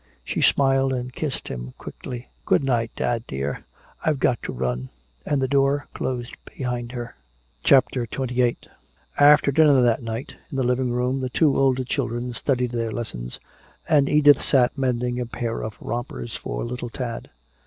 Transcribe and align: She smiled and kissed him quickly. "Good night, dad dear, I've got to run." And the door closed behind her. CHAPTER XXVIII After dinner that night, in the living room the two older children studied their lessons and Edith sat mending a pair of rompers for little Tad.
She 0.23 0.41
smiled 0.41 0.93
and 0.93 1.13
kissed 1.13 1.47
him 1.47 1.75
quickly. 1.77 2.25
"Good 2.43 2.63
night, 2.63 2.89
dad 2.95 3.23
dear, 3.27 3.65
I've 4.03 4.17
got 4.17 4.41
to 4.41 4.51
run." 4.51 4.89
And 5.27 5.39
the 5.39 5.47
door 5.47 5.89
closed 5.93 6.35
behind 6.43 6.91
her. 6.93 7.15
CHAPTER 7.63 8.07
XXVIII 8.11 8.57
After 9.19 9.51
dinner 9.51 9.79
that 9.83 10.01
night, 10.01 10.33
in 10.49 10.57
the 10.57 10.63
living 10.63 10.91
room 10.91 11.21
the 11.21 11.29
two 11.29 11.55
older 11.55 11.83
children 11.83 12.33
studied 12.33 12.71
their 12.71 12.91
lessons 12.91 13.39
and 13.87 14.09
Edith 14.09 14.41
sat 14.41 14.75
mending 14.75 15.19
a 15.19 15.27
pair 15.27 15.61
of 15.61 15.77
rompers 15.79 16.35
for 16.35 16.65
little 16.65 16.89
Tad. 16.89 17.29